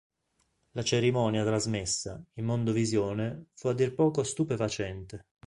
[0.71, 5.27] La cerimonia trasmessa, in mondovisione, fu a dir poco stupefacente.